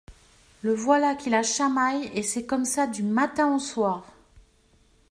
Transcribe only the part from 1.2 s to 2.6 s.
la chamaille et c’est